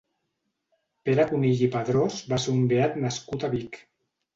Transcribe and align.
Pere 1.09 1.27
Cunill 1.33 1.63
i 1.67 1.69
Padrós 1.77 2.21
va 2.35 2.43
ser 2.49 2.59
un 2.59 2.67
beat 2.77 3.01
nascut 3.09 3.51
a 3.51 3.57
Vic. 3.59 3.85